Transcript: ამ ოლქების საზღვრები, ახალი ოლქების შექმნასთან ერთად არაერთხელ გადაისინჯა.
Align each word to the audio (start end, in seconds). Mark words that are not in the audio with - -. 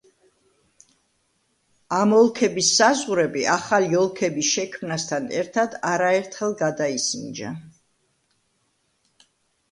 ამ 1.97 2.13
ოლქების 2.19 2.69
საზღვრები, 2.77 3.43
ახალი 3.55 3.99
ოლქების 3.99 4.49
შექმნასთან 4.53 5.27
ერთად 5.41 5.75
არაერთხელ 5.91 6.55
გადაისინჯა. 6.63 7.53